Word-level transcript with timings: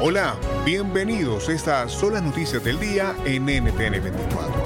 Hola, 0.00 0.36
bienvenidos. 0.64 1.48
Estas 1.48 1.90
son 1.90 2.12
las 2.12 2.22
noticias 2.22 2.62
del 2.62 2.78
día 2.78 3.16
en 3.24 3.46
NTN 3.46 4.00
24. 4.00 4.62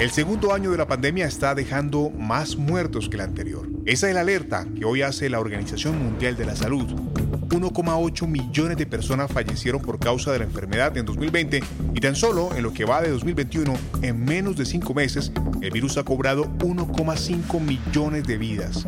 El 0.00 0.10
segundo 0.10 0.54
año 0.54 0.70
de 0.70 0.78
la 0.78 0.88
pandemia 0.88 1.26
está 1.26 1.54
dejando 1.54 2.08
más 2.08 2.56
muertos 2.56 3.10
que 3.10 3.16
el 3.16 3.20
anterior. 3.20 3.68
Esa 3.84 4.08
es 4.08 4.14
la 4.14 4.22
alerta 4.22 4.66
que 4.74 4.86
hoy 4.86 5.02
hace 5.02 5.28
la 5.28 5.40
Organización 5.40 6.02
Mundial 6.02 6.38
de 6.38 6.46
la 6.46 6.56
Salud. 6.56 6.86
1,8 6.86 8.26
millones 8.26 8.78
de 8.78 8.86
personas 8.86 9.30
fallecieron 9.30 9.82
por 9.82 9.98
causa 9.98 10.32
de 10.32 10.38
la 10.38 10.46
enfermedad 10.46 10.96
en 10.96 11.04
2020 11.04 11.62
y 11.92 12.00
tan 12.00 12.16
solo 12.16 12.48
en 12.56 12.62
lo 12.62 12.72
que 12.72 12.86
va 12.86 13.02
de 13.02 13.10
2021, 13.10 13.74
en 14.00 14.24
menos 14.24 14.56
de 14.56 14.64
cinco 14.64 14.94
meses, 14.94 15.32
el 15.60 15.70
virus 15.70 15.98
ha 15.98 16.04
cobrado 16.04 16.46
1,5 16.46 17.60
millones 17.60 18.24
de 18.24 18.38
vidas. 18.38 18.86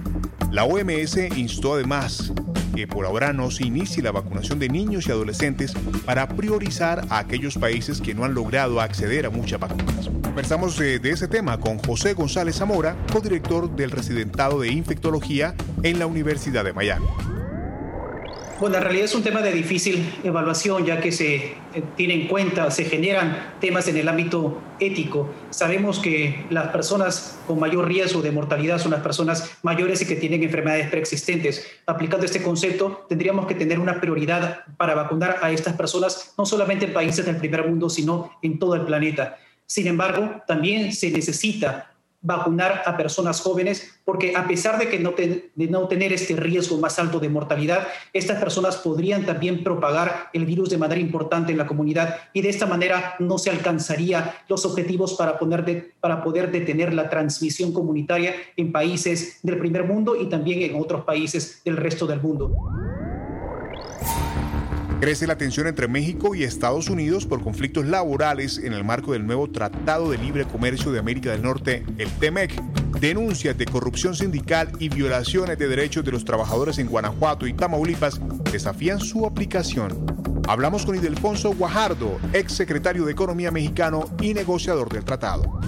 La 0.51 0.65
OMS 0.65 1.19
instó 1.37 1.75
además 1.75 2.33
que 2.79 2.87
por 2.87 3.07
ahora 3.07 3.33
no 3.33 3.51
se 3.51 3.67
inicie 3.67 4.05
la 4.05 4.13
vacunación 4.13 4.61
de 4.61 4.69
niños 4.69 5.09
y 5.09 5.11
adolescentes 5.11 5.73
para 6.05 6.29
priorizar 6.29 7.05
a 7.11 7.19
aquellos 7.19 7.59
países 7.59 8.01
que 8.01 8.15
no 8.15 8.25
han 8.25 8.35
logrado 8.35 8.81
acceder 8.81 9.27
a 9.27 9.31
muchas 9.31 9.59
vacunas. 9.59 10.09
Conversamos 10.23 10.79
de, 10.79 11.01
de 11.01 11.11
ese 11.11 11.27
tema 11.27 11.59
con 11.59 11.79
José 11.79 12.13
González 12.13 12.55
Zamora, 12.55 12.97
codirector 13.13 13.75
del 13.75 13.91
Residentado 13.91 14.61
de 14.61 14.69
Infectología 14.69 15.57
en 15.83 15.99
la 15.99 16.07
Universidad 16.07 16.63
de 16.63 16.73
Miami. 16.73 17.07
Bueno, 18.61 18.77
en 18.77 18.83
realidad 18.83 19.05
es 19.05 19.15
un 19.15 19.23
tema 19.23 19.41
de 19.41 19.53
difícil 19.53 20.15
evaluación, 20.25 20.85
ya 20.85 21.01
que 21.01 21.13
se 21.13 21.37
eh, 21.37 21.55
tiene 21.97 22.15
en 22.15 22.27
cuenta, 22.27 22.69
se 22.73 22.87
generan 22.87 23.55
temas 23.61 23.87
en 23.87 23.97
el 23.99 24.09
ámbito 24.09 24.61
ético. 24.81 25.33
Sabemos 25.51 26.01
que 26.01 26.45
las 26.51 26.67
personas 26.71 27.39
con 27.47 27.61
mayor 27.61 27.87
riesgo 27.87 28.21
de 28.21 28.33
mortalidad 28.33 28.81
son 28.81 28.91
las 28.91 29.01
personas 29.01 29.59
mayores 29.63 30.03
y 30.03 30.07
que 30.07 30.17
tienen 30.17 30.43
enfermedades 30.43 30.91
preexistentes. 30.91 31.69
Aplicando 31.87 32.27
este 32.27 32.43
concepto, 32.43 33.07
tendríamos 33.09 33.47
que 33.47 33.55
tener 33.55 33.79
una 33.79 34.01
prioridad 34.01 34.65
para 34.77 34.97
vacunar 34.97 35.37
a 35.41 35.53
estas 35.53 35.77
personas, 35.77 36.35
no 36.37 36.45
solamente 36.45 36.87
en 36.87 36.93
países 36.93 37.25
del 37.27 37.37
primer 37.37 37.65
mundo, 37.65 37.89
sino 37.89 38.33
en 38.43 38.59
todo 38.59 38.75
el 38.75 38.81
planeta. 38.81 39.39
Sin 39.67 39.87
embargo, 39.87 40.43
también 40.49 40.93
se 40.93 41.13
necesita 41.13 41.93
vacunar 42.29 42.83
a 42.85 42.95
personas 42.99 43.41
jóvenes, 43.41 43.99
porque 44.05 44.37
a 44.37 44.47
pesar 44.47 44.79
de 44.79 44.89
que 44.89 44.99
no, 44.99 45.13
de 45.13 45.67
no 45.69 45.89
tener 45.89 46.13
este 46.13 46.37
riesgo 46.37 46.77
más 46.77 46.99
alto 46.99 47.19
de 47.21 47.31
mortalidad, 47.31 47.89
estas 48.13 48.39
personas 48.39 48.77
podrían 48.77 49.25
también 49.25 49.65
propagar 49.65 50.29
el 50.35 50.45
virus 50.45 50.69
de 50.69 50.77
manera 50.77 51.01
importante 51.01 51.53
en 51.53 51.59
la 51.59 51.67
comunidad 51.67 52.17
y 52.35 52.43
de 52.43 52.51
esta 52.51 52.67
manera 52.67 53.17
no 53.19 53.39
se 53.39 53.49
alcanzaría 53.49 54.43
los 54.47 54.67
objetivos 54.67 55.15
para, 55.15 55.39
poner 55.39 55.65
de, 55.65 55.93
para 56.01 56.23
poder 56.23 56.53
detener 56.53 56.93
la 56.93 57.09
transmisión 57.09 57.73
comunitaria 57.73 58.35
en 58.59 58.73
países 58.73 59.39
del 59.43 59.59
primer 59.59 59.85
mundo 59.85 60.15
y 60.15 60.27
también 60.29 60.61
en 60.61 60.79
otros 60.79 61.05
países 61.05 61.63
del 61.65 61.79
resto 61.79 62.07
del 62.07 62.21
mundo. 62.21 62.53
Crece 65.01 65.29
la 65.29 65.39
tensión 65.39 65.69
entre 65.69 65.87
México 65.87 66.35
y 66.35 66.43
Estados 66.43 66.91
Unidos 66.91 67.25
por 67.25 67.41
conflictos 67.41 67.87
laborales 67.87 68.59
en 68.59 68.73
el 68.73 68.83
marco 68.83 69.13
del 69.13 69.29
nuevo 69.29 69.49
Tratado 69.49 70.11
de 70.11 70.19
Libre 70.19 70.45
Comercio 70.45 70.91
de 70.91 70.99
América 70.99 71.31
del 71.31 71.43
Norte, 71.43 71.85
el 71.99 72.11
TEMEC. 72.19 72.61
Denuncias 72.99 73.57
de 73.57 73.65
corrupción 73.65 74.17
sindical 74.17 74.73
y 74.81 74.89
violaciones 74.89 75.57
de 75.57 75.69
derechos 75.69 76.05
de 76.05 76.11
los 76.11 76.25
trabajadores 76.25 76.79
en 76.79 76.89
Guanajuato 76.89 77.47
y 77.47 77.53
Tamaulipas 77.53 78.21
desafían 78.51 78.99
su 78.99 79.25
aplicación. 79.25 80.05
Hablamos 80.49 80.85
con 80.85 80.97
Idelfonso 80.97 81.55
Guajardo, 81.55 82.19
ex 82.33 82.55
secretario 82.55 83.05
de 83.05 83.13
Economía 83.13 83.53
mexicano 83.53 84.05
y 84.21 84.35
negociador 84.35 84.93
del 84.93 85.05
tratado. 85.05 85.61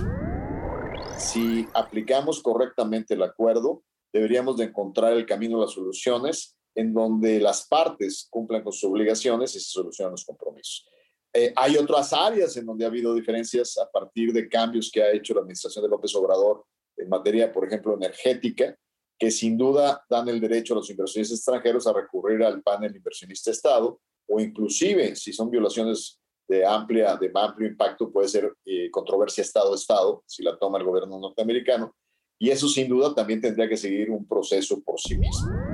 Si 1.19 1.69
aplicamos 1.73 2.43
correctamente 2.43 3.15
el 3.15 3.23
acuerdo, 3.23 3.85
deberíamos 4.13 4.57
de 4.57 4.65
encontrar 4.65 5.13
el 5.13 5.25
camino 5.25 5.59
a 5.59 5.67
las 5.67 5.73
soluciones 5.73 6.57
en 6.75 6.93
donde 6.93 7.41
las 7.41 7.67
partes 7.67 8.27
cumplan 8.31 8.63
con 8.63 8.73
sus 8.73 8.85
obligaciones 8.85 9.55
y 9.55 9.61
se 9.61 9.71
solucionan 9.71 10.13
los 10.13 10.25
compromisos. 10.25 10.87
Eh, 11.33 11.53
hay 11.55 11.77
otras 11.77 12.13
áreas 12.13 12.57
en 12.57 12.67
donde 12.67 12.85
ha 12.85 12.89
habido 12.89 13.15
diferencias 13.15 13.79
a 13.79 13.89
partir 13.89 14.33
de 14.33 14.49
cambios 14.49 14.91
que 14.91 15.03
ha 15.03 15.13
hecho 15.13 15.35
la 15.35 15.41
administración 15.41 15.85
de 15.85 15.89
López 15.89 16.15
Obrador 16.15 16.65
en 16.97 17.09
materia, 17.09 17.53
por 17.53 17.67
ejemplo, 17.67 17.95
energética, 17.95 18.77
que 19.19 19.31
sin 19.31 19.57
duda 19.57 20.05
dan 20.09 20.29
el 20.29 20.41
derecho 20.41 20.75
a 20.75 20.79
los 20.79 20.91
inversionistas 20.91 21.39
extranjeros 21.39 21.87
a 21.87 21.93
recurrir 21.93 22.43
al 22.43 22.63
panel 22.63 22.97
inversionista 22.97 23.51
Estado 23.51 24.01
o 24.27 24.41
inclusive 24.41 25.15
si 25.15 25.33
son 25.33 25.51
violaciones 25.51 26.19
de 26.49 26.65
amplia 26.65 27.17
de 27.17 27.31
amplio 27.35 27.69
impacto 27.69 28.11
puede 28.11 28.29
ser 28.29 28.53
eh, 28.65 28.91
controversia 28.91 29.43
Estado-Estado 29.43 30.25
si 30.27 30.43
la 30.43 30.59
toma 30.59 30.79
el 30.79 30.85
gobierno 30.85 31.21
norteamericano 31.21 31.95
y 32.39 32.49
eso 32.51 32.67
sin 32.67 32.89
duda 32.89 33.15
también 33.15 33.41
tendría 33.41 33.69
que 33.69 33.77
seguir 33.77 34.11
un 34.11 34.27
proceso 34.27 34.81
por 34.81 34.99
sí 34.99 35.19
mismo. 35.19 35.70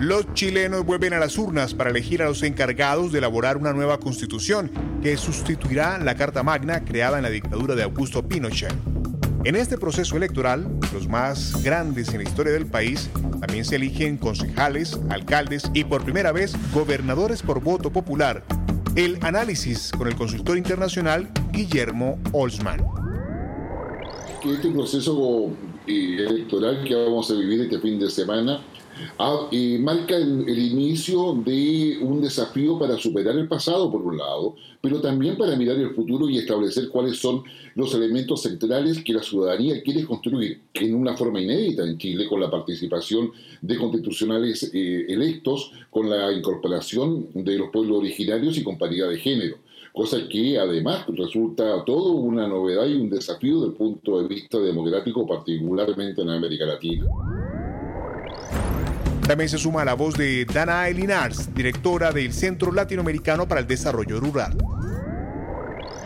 Los 0.00 0.32
chilenos 0.34 0.84
vuelven 0.84 1.12
a 1.14 1.18
las 1.18 1.38
urnas 1.38 1.72
para 1.72 1.90
elegir 1.90 2.20
a 2.20 2.26
los 2.26 2.42
encargados 2.42 3.12
de 3.12 3.18
elaborar 3.18 3.56
una 3.56 3.72
nueva 3.72 3.98
constitución 3.98 4.70
que 5.02 5.16
sustituirá 5.16 5.98
la 5.98 6.16
Carta 6.16 6.42
Magna 6.42 6.84
creada 6.84 7.16
en 7.16 7.22
la 7.22 7.30
dictadura 7.30 7.74
de 7.74 7.84
Augusto 7.84 8.26
Pinochet. 8.26 8.74
En 9.44 9.56
este 9.56 9.78
proceso 9.78 10.16
electoral, 10.16 10.66
los 10.92 11.06
más 11.06 11.62
grandes 11.62 12.08
en 12.08 12.18
la 12.18 12.24
historia 12.24 12.52
del 12.52 12.66
país, 12.66 13.08
también 13.40 13.64
se 13.64 13.76
eligen 13.76 14.16
concejales, 14.16 14.98
alcaldes 15.10 15.70
y 15.74 15.84
por 15.84 16.02
primera 16.02 16.32
vez 16.32 16.54
gobernadores 16.72 17.42
por 17.42 17.62
voto 17.62 17.90
popular. 17.90 18.42
El 18.96 19.18
análisis 19.22 19.92
con 19.96 20.08
el 20.08 20.16
consultor 20.16 20.58
internacional 20.58 21.30
Guillermo 21.52 22.18
Olsman. 22.32 22.84
Este 24.44 24.70
proceso 24.70 25.50
eh, 25.86 26.16
electoral 26.18 26.84
que 26.84 26.94
vamos 26.94 27.30
a 27.30 27.34
vivir 27.34 27.62
este 27.62 27.78
fin 27.78 27.98
de 27.98 28.10
semana 28.10 28.60
Ah, 29.18 29.48
marca 29.80 30.16
el, 30.16 30.58
inicio 30.58 31.34
de 31.44 31.98
un 32.00 32.20
desafío 32.20 32.78
para 32.78 32.96
superar 32.96 33.36
el 33.36 33.48
pasado, 33.48 33.90
por 33.90 34.02
un 34.02 34.18
lado, 34.18 34.56
pero 34.80 35.00
también 35.00 35.36
para 35.36 35.56
mirar 35.56 35.76
el 35.76 35.94
futuro 35.94 36.28
y 36.28 36.38
establecer 36.38 36.88
cuáles 36.88 37.18
son 37.18 37.42
los 37.74 37.94
elementos 37.94 38.42
centrales 38.42 39.02
que 39.02 39.12
la 39.12 39.22
ciudadanía 39.22 39.82
quiere 39.82 40.04
construir 40.04 40.60
en 40.74 40.94
una 40.94 41.16
forma 41.16 41.40
inédita 41.40 41.84
en 41.84 41.98
Chile, 41.98 42.26
con 42.28 42.40
la 42.40 42.50
participación 42.50 43.32
de 43.60 43.76
constitucionales 43.76 44.70
eh, 44.72 45.06
electos, 45.08 45.72
con 45.90 46.08
la 46.10 46.32
incorporación 46.32 47.28
de 47.34 47.58
los 47.58 47.70
pueblos 47.70 47.98
originarios 47.98 48.58
y 48.58 48.62
con 48.64 48.78
paridad 48.78 49.08
de 49.08 49.18
género 49.18 49.56
cosa 49.94 50.28
que 50.28 50.58
además 50.58 51.06
resulta 51.06 51.84
todo 51.84 52.14
una 52.14 52.48
novedad 52.48 52.84
y 52.86 52.94
un 52.94 53.08
desafío 53.08 53.60
desde 53.60 53.68
el 53.68 53.74
punto 53.74 54.20
de 54.20 54.26
vista 54.26 54.58
democrático, 54.58 55.24
particularmente 55.24 56.20
en 56.20 56.30
América 56.30 56.66
Latina. 56.66 57.06
También 59.26 59.48
se 59.48 59.56
suma 59.56 59.86
la 59.86 59.94
voz 59.94 60.14
de 60.18 60.44
Dana 60.44 60.86
Elinars, 60.86 61.54
directora 61.54 62.12
del 62.12 62.34
Centro 62.34 62.70
Latinoamericano 62.70 63.48
para 63.48 63.62
el 63.62 63.66
Desarrollo 63.66 64.20
Rural. 64.20 64.54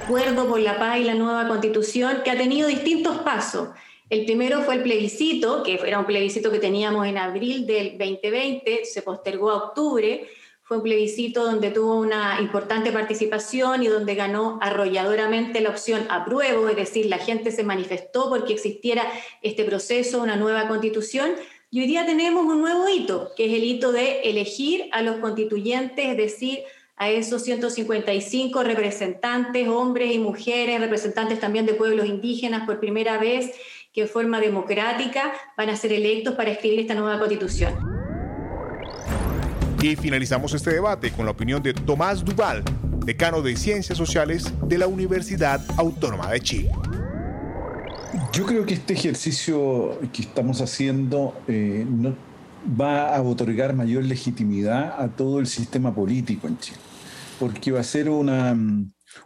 Acuerdo 0.05 0.47
por 0.49 0.61
la 0.61 0.79
paz 0.79 0.99
y 1.00 1.05
la 1.05 1.15
nueva 1.15 1.49
constitución 1.49 2.19
que 2.25 2.31
ha 2.31 2.38
tenido 2.38 2.69
distintos 2.69 3.19
pasos. 3.19 3.70
El 4.09 4.25
primero 4.25 4.62
fue 4.62 4.76
el 4.76 4.82
plebiscito, 4.82 5.65
que 5.65 5.81
era 5.85 5.99
un 5.99 6.06
plebiscito 6.06 6.53
que 6.53 6.61
teníamos 6.61 7.09
en 7.09 7.19
abril 7.19 7.67
del 7.67 7.99
2020, 7.99 8.85
se 8.85 9.03
postergó 9.03 9.50
a 9.50 9.56
octubre. 9.56 10.29
Fue 10.62 10.76
un 10.76 10.85
plebiscito 10.85 11.44
donde 11.44 11.73
tuvo 11.73 11.99
una 11.99 12.41
importante 12.41 12.93
participación 12.93 13.82
y 13.82 13.88
donde 13.88 14.15
ganó 14.15 14.61
arrolladoramente 14.62 15.61
la 15.61 15.70
opción 15.70 16.06
apruebo, 16.09 16.69
es 16.69 16.76
decir, 16.76 17.06
la 17.06 17.19
gente 17.19 17.50
se 17.50 17.65
manifestó 17.65 18.29
porque 18.29 18.53
existiera 18.53 19.03
este 19.43 19.65
proceso, 19.65 20.23
una 20.23 20.37
nueva 20.37 20.69
constitución. 20.69 21.32
Y 21.70 21.81
hoy 21.81 21.87
día 21.87 22.06
tenemos 22.06 22.47
un 22.47 22.62
nuevo 22.62 22.88
hito, 22.88 23.32
que 23.37 23.44
es 23.44 23.53
el 23.53 23.62
hito 23.62 23.93
de 23.93 24.23
elegir 24.23 24.88
a 24.91 25.03
los 25.03 25.19
constituyentes, 25.19 26.06
es 26.06 26.17
decir, 26.17 26.61
a 26.97 27.11
esos 27.11 27.43
155 27.43 28.62
representantes, 28.62 29.69
hombres 29.69 30.15
y 30.15 30.19
mujeres, 30.19 30.81
representantes 30.81 31.38
también 31.41 31.67
de 31.67 31.75
pueblos 31.75 32.06
indígenas 32.06 32.65
por 32.65 32.81
primera 32.81 33.19
vez, 33.19 33.53
que 33.93 34.03
de 34.03 34.06
forma 34.06 34.41
democrática 34.41 35.35
van 35.59 35.69
a 35.69 35.76
ser 35.76 35.93
electos 35.93 36.37
para 36.37 36.53
escribir 36.53 36.81
esta 36.81 36.94
nueva 36.94 37.19
constitución. 37.19 37.75
Y 39.82 39.94
finalizamos 39.94 40.55
este 40.55 40.73
debate 40.73 41.11
con 41.12 41.26
la 41.26 41.32
opinión 41.32 41.62
de 41.62 41.75
Tomás 41.75 42.25
Duval, 42.25 42.65
decano 43.05 43.43
de 43.43 43.55
Ciencias 43.56 43.99
Sociales 43.99 44.50
de 44.62 44.79
la 44.79 44.87
Universidad 44.87 45.61
Autónoma 45.76 46.31
de 46.31 46.41
Chile. 46.41 46.70
Yo 48.38 48.46
creo 48.46 48.64
que 48.64 48.75
este 48.75 48.93
ejercicio 48.93 49.99
que 50.12 50.23
estamos 50.23 50.61
haciendo 50.61 51.35
eh, 51.49 51.85
va 52.81 53.17
a 53.17 53.20
otorgar 53.20 53.75
mayor 53.75 54.05
legitimidad 54.05 54.94
a 54.96 55.08
todo 55.08 55.40
el 55.40 55.49
sistema 55.49 55.93
político 55.93 56.46
en 56.46 56.56
Chile, 56.56 56.79
porque 57.40 57.73
va 57.73 57.81
a 57.81 57.82
ser 57.82 58.08
una, 58.08 58.56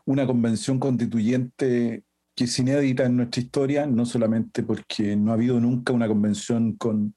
una 0.07 0.27
convención 0.27 0.79
constituyente 0.79 2.05
que 2.35 2.45
es 2.45 2.59
inédita 2.59 3.05
en 3.05 3.19
nuestra 3.19 3.43
historia, 3.43 3.85
no 3.85 4.07
solamente 4.07 4.63
porque 4.63 5.15
no 5.15 5.33
ha 5.33 5.35
habido 5.35 5.61
nunca 5.61 5.93
una 5.93 6.09
convención 6.09 6.73
con, 6.77 7.15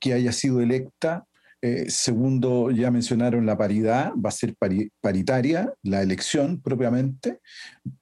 que 0.00 0.14
haya 0.14 0.32
sido 0.32 0.62
electa, 0.62 1.28
eh, 1.66 1.86
segundo, 1.88 2.70
ya 2.70 2.90
mencionaron 2.90 3.46
la 3.46 3.56
paridad, 3.56 4.12
va 4.22 4.28
a 4.28 4.32
ser 4.32 4.54
paritaria, 5.00 5.72
la 5.82 6.02
elección 6.02 6.60
propiamente, 6.60 7.40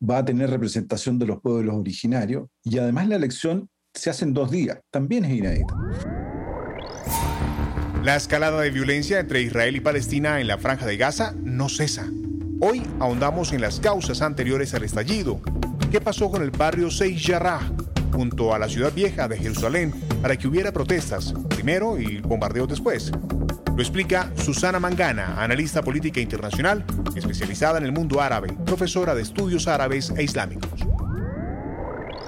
va 0.03 0.19
a 0.19 0.25
tener 0.25 0.50
representación 0.50 1.17
de 1.17 1.26
los 1.26 1.41
pueblos 1.41 1.76
originarios 1.76 2.49
y 2.64 2.79
además 2.79 3.06
la 3.06 3.14
elección 3.14 3.70
se 3.94 4.11
hace 4.11 4.25
en 4.25 4.35
dos 4.35 4.50
días, 4.50 4.81
también 4.91 5.25
es 5.26 5.38
inédita. 5.38 5.76
La 8.03 8.17
escalada 8.17 8.61
de 8.62 8.73
violencia 8.73 9.20
entre 9.20 9.43
Israel 9.43 9.76
y 9.76 9.81
Palestina 9.81 10.41
en 10.41 10.49
la 10.49 10.58
franja 10.58 10.85
de 10.85 10.97
Gaza 10.97 11.32
no 11.44 11.69
cesa. 11.69 12.11
Hoy 12.61 12.82
ahondamos 12.99 13.53
en 13.53 13.61
las 13.61 13.79
causas 13.79 14.23
anteriores 14.23 14.75
al 14.75 14.82
estallido. 14.82 15.41
¿Qué 15.93 16.00
pasó 16.00 16.32
con 16.32 16.43
el 16.43 16.50
barrio 16.50 16.88
Jarrah, 16.91 17.61
junto 18.12 18.55
a 18.55 18.59
la 18.59 18.69
ciudad 18.69 18.93
vieja 18.93 19.26
de 19.29 19.38
Jerusalén, 19.38 19.93
para 20.20 20.37
que 20.37 20.47
hubiera 20.47 20.73
protestas 20.73 21.35
primero 21.49 21.99
y 21.99 22.20
bombardeos 22.20 22.69
después? 22.69 23.12
Lo 23.75 23.81
explica 23.81 24.31
Susana 24.37 24.79
Mangana, 24.79 25.43
analista 25.43 25.82
política 25.82 26.20
internacional, 26.20 26.85
especializada 27.17 27.79
en 27.79 27.85
el 27.85 27.93
mundo 27.93 28.20
árabe, 28.20 28.53
profesora 28.67 29.14
de 29.14 29.23
estudios 29.23 29.67
árabes 29.67 30.11
e 30.11 30.23
islámicos. 30.23 30.70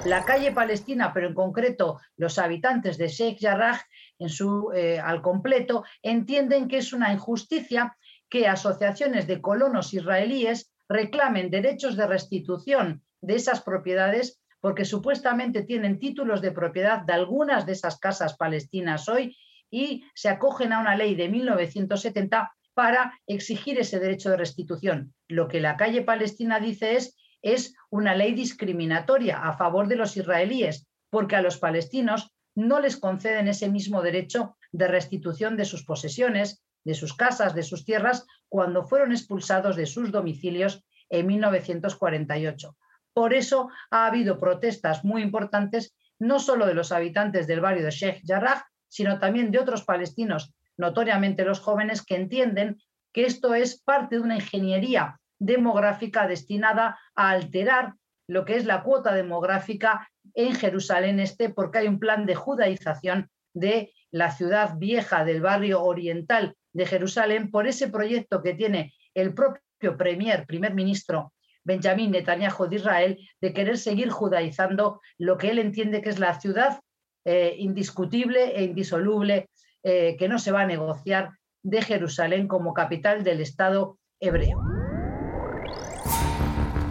La 0.05 0.23
calle 0.23 0.51
palestina, 0.51 1.11
pero 1.13 1.27
en 1.27 1.33
concreto 1.33 1.99
los 2.17 2.37
habitantes 2.39 2.97
de 2.97 3.07
Sheikh 3.07 3.39
Jarrah, 3.41 3.81
en 4.19 4.29
su, 4.29 4.71
eh, 4.73 4.99
al 4.99 5.21
completo, 5.21 5.83
entienden 6.01 6.67
que 6.67 6.77
es 6.77 6.93
una 6.93 7.11
injusticia 7.11 7.95
que 8.29 8.47
asociaciones 8.47 9.27
de 9.27 9.41
colonos 9.41 9.93
israelíes 9.93 10.71
reclamen 10.87 11.49
derechos 11.49 11.95
de 11.95 12.07
restitución 12.07 13.03
de 13.21 13.35
esas 13.35 13.61
propiedades 13.61 14.39
porque 14.65 14.83
supuestamente 14.83 15.61
tienen 15.61 15.99
títulos 15.99 16.41
de 16.41 16.51
propiedad 16.51 17.03
de 17.03 17.13
algunas 17.13 17.67
de 17.67 17.73
esas 17.73 17.99
casas 17.99 18.35
palestinas 18.35 19.07
hoy 19.07 19.37
y 19.69 20.05
se 20.15 20.27
acogen 20.27 20.73
a 20.73 20.79
una 20.79 20.95
ley 20.95 21.13
de 21.13 21.29
1970 21.29 22.51
para 22.73 23.13
exigir 23.27 23.77
ese 23.77 23.99
derecho 23.99 24.31
de 24.31 24.37
restitución. 24.37 25.13
Lo 25.27 25.47
que 25.47 25.59
la 25.59 25.77
calle 25.77 26.01
palestina 26.01 26.59
dice 26.59 26.95
es, 26.95 27.15
es 27.43 27.75
una 27.91 28.15
ley 28.15 28.33
discriminatoria 28.33 29.37
a 29.37 29.55
favor 29.55 29.87
de 29.87 29.97
los 29.97 30.17
israelíes, 30.17 30.87
porque 31.11 31.35
a 31.35 31.43
los 31.43 31.59
palestinos 31.59 32.31
no 32.55 32.79
les 32.79 32.97
conceden 32.97 33.47
ese 33.47 33.69
mismo 33.69 34.01
derecho 34.01 34.57
de 34.71 34.87
restitución 34.87 35.57
de 35.57 35.65
sus 35.65 35.85
posesiones, 35.85 36.63
de 36.83 36.95
sus 36.95 37.13
casas, 37.13 37.53
de 37.53 37.61
sus 37.61 37.85
tierras, 37.85 38.25
cuando 38.49 38.83
fueron 38.83 39.11
expulsados 39.11 39.75
de 39.75 39.85
sus 39.85 40.11
domicilios 40.11 40.83
en 41.11 41.27
1948. 41.27 42.75
Por 43.15 43.33
eso 43.33 43.69
ha 43.91 44.07
habido 44.07 44.41
protestas 44.41 45.05
muy 45.05 45.21
importantes, 45.21 45.95
no 46.19 46.37
solo 46.37 46.65
de 46.65 46.73
los 46.73 46.91
habitantes 46.91 47.47
del 47.47 47.61
barrio 47.61 47.85
de 47.85 47.91
Sheikh 47.91 48.23
Jarrah, 48.27 48.67
sino 48.89 49.19
también 49.19 49.51
de 49.51 49.59
otros 49.59 49.85
palestinos, 49.85 50.53
notoriamente 50.75 51.45
los 51.45 51.61
jóvenes, 51.61 52.05
que 52.05 52.17
entienden 52.17 52.77
que 53.13 53.25
esto 53.25 53.55
es 53.55 53.81
parte 53.81 54.15
de 54.15 54.21
una 54.21 54.35
ingeniería 54.35 55.17
demográfica 55.39 56.27
destinada 56.27 56.99
a 57.15 57.29
alterar 57.29 57.93
lo 58.27 58.43
que 58.43 58.57
es 58.57 58.65
la 58.65 58.83
cuota 58.83 59.13
demográfica 59.13 60.09
en 60.33 60.53
Jerusalén 60.53 61.21
Este, 61.21 61.49
porque 61.49 61.77
hay 61.77 61.87
un 61.87 61.99
plan 61.99 62.25
de 62.25 62.35
judaización 62.35 63.29
de 63.53 63.93
la 64.11 64.31
ciudad 64.31 64.75
vieja 64.77 65.23
del 65.23 65.39
barrio 65.39 65.81
oriental 65.83 66.57
de 66.73 66.85
Jerusalén 66.85 67.49
por 67.49 67.65
ese 67.65 67.87
proyecto 67.87 68.43
que 68.43 68.55
tiene 68.55 68.93
el 69.13 69.33
propio 69.33 69.95
premier, 69.95 70.45
primer 70.45 70.73
ministro 70.73 71.31
Benjamín 71.65 72.11
Netanyahu 72.11 72.67
de 72.67 72.75
Israel, 72.77 73.17
de 73.41 73.53
querer 73.53 73.77
seguir 73.77 74.09
judaizando 74.09 75.01
lo 75.17 75.37
que 75.37 75.49
él 75.49 75.59
entiende 75.59 76.01
que 76.01 76.09
es 76.09 76.19
la 76.19 76.39
ciudad 76.39 76.79
eh, 77.25 77.55
indiscutible 77.57 78.55
e 78.55 78.63
indisoluble 78.63 79.49
eh, 79.83 80.15
que 80.17 80.29
no 80.29 80.39
se 80.39 80.51
va 80.51 80.61
a 80.61 80.67
negociar 80.67 81.31
de 81.63 81.81
Jerusalén 81.81 82.47
como 82.47 82.73
capital 82.73 83.23
del 83.23 83.41
Estado 83.41 83.97
hebreo. 84.19 84.61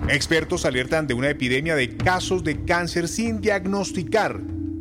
Expertos 0.08 0.66
alertan 0.66 1.06
de 1.06 1.14
una 1.14 1.30
epidemia 1.30 1.76
de 1.76 1.96
casos 1.96 2.44
de 2.44 2.64
cáncer 2.64 3.08
sin 3.08 3.40
diagnosticar. 3.40 4.40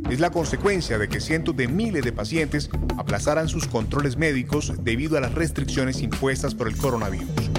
Es 0.10 0.20
la 0.20 0.32
consecuencia 0.32 0.98
de 0.98 1.08
que 1.08 1.22
cientos 1.22 1.56
de 1.56 1.68
miles 1.68 2.04
de 2.04 2.12
pacientes 2.12 2.70
aplazaran 2.98 3.48
sus 3.48 3.68
controles 3.68 4.18
médicos 4.18 4.74
debido 4.84 5.18
a 5.18 5.22
las 5.22 5.34
restricciones 5.34 6.02
impuestas 6.02 6.54
por 6.54 6.68
el 6.68 6.76
coronavirus. 6.76 7.52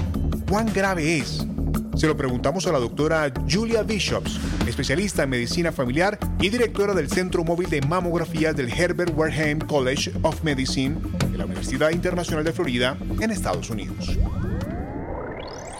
¿Cuán 0.47 0.71
grave 0.71 1.17
es? 1.17 1.47
Se 1.95 2.07
lo 2.07 2.17
preguntamos 2.17 2.67
a 2.67 2.73
la 2.73 2.79
doctora 2.79 3.31
Julia 3.49 3.81
Bishops, 3.81 4.37
especialista 4.67 5.23
en 5.23 5.29
medicina 5.29 5.71
familiar 5.71 6.19
y 6.41 6.49
directora 6.49 6.93
del 6.93 7.09
Centro 7.09 7.45
Móvil 7.45 7.69
de 7.69 7.81
Mamografía 7.81 8.51
del 8.51 8.69
Herbert 8.69 9.13
Wareham 9.15 9.59
College 9.59 10.11
of 10.21 10.43
Medicine 10.43 10.97
de 11.31 11.37
la 11.37 11.45
Universidad 11.45 11.91
Internacional 11.91 12.43
de 12.43 12.51
Florida 12.51 12.97
en 13.21 13.31
Estados 13.31 13.69
Unidos. 13.69 14.17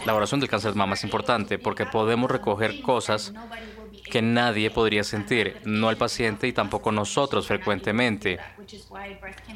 La 0.06 0.12
evaluación 0.12 0.40
del 0.40 0.48
cáncer 0.48 0.72
de 0.72 0.78
mama 0.78 0.94
es 0.94 1.04
importante 1.04 1.58
porque 1.58 1.84
podemos 1.84 2.30
recoger 2.30 2.80
cosas 2.80 3.34
que 4.10 4.22
nadie 4.22 4.70
podría 4.70 5.04
sentir, 5.04 5.56
no 5.64 5.90
el 5.90 5.96
paciente 5.96 6.46
y 6.46 6.52
tampoco 6.52 6.92
nosotros 6.92 7.46
frecuentemente, 7.46 8.38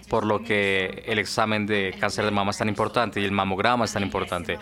por 0.08 0.26
lo 0.26 0.42
que 0.42 1.04
el 1.06 1.18
examen 1.18 1.66
de 1.66 1.94
cáncer 1.98 2.24
de 2.24 2.30
mama 2.30 2.50
es 2.50 2.58
tan 2.58 2.68
importante 2.68 3.20
y 3.20 3.24
el 3.24 3.32
mamograma 3.32 3.84
es 3.84 3.92
tan 3.92 4.02
importante. 4.02 4.58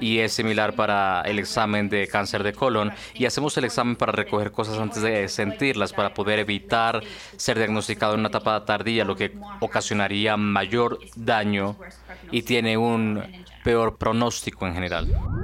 Y 0.00 0.18
es 0.18 0.32
similar 0.32 0.74
para 0.74 1.22
el 1.22 1.38
examen 1.38 1.88
de 1.88 2.08
cáncer 2.08 2.42
de 2.42 2.52
colon. 2.52 2.92
Y 3.14 3.26
hacemos 3.26 3.56
el 3.58 3.64
examen 3.64 3.94
para 3.94 4.10
recoger 4.10 4.50
cosas 4.50 4.76
antes 4.78 5.02
de 5.02 5.28
sentirlas 5.28 5.92
para 5.92 6.12
poder 6.12 6.40
evitar 6.40 7.00
ser 7.36 7.58
diagnosticado 7.58 8.14
en 8.14 8.20
una 8.20 8.28
etapa 8.28 8.64
tardía, 8.64 9.04
lo 9.04 9.14
que 9.14 9.32
ocasionaría 9.60 10.36
mayor 10.36 10.98
daño 11.14 11.76
y 12.32 12.42
tiene 12.42 12.76
un 12.76 13.22
peor 13.62 13.96
pronóstico 13.96 14.66
en 14.66 14.74
general. 14.74 15.43